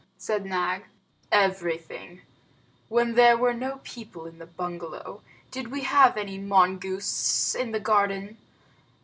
said 0.17 0.47
Nag. 0.47 0.85
"Everything. 1.31 2.21
When 2.89 3.13
there 3.13 3.37
were 3.37 3.53
no 3.53 3.81
people 3.83 4.25
in 4.25 4.39
the 4.39 4.47
bungalow, 4.47 5.21
did 5.51 5.67
we 5.69 5.81
have 5.81 6.17
any 6.17 6.39
mongoose 6.39 7.53
in 7.53 7.69
the 7.71 7.79
garden? 7.79 8.37